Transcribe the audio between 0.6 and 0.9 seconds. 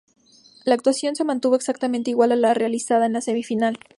La